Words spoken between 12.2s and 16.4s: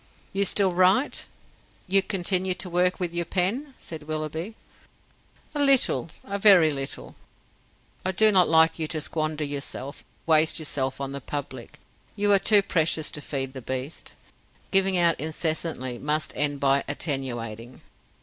are too precious to feed the beast. Giving out incessantly must